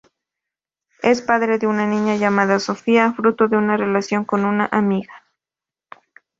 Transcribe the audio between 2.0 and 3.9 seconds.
llamada Sofia, fruto de una